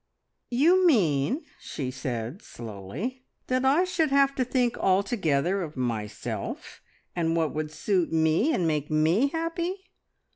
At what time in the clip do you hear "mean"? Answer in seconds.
0.87-1.45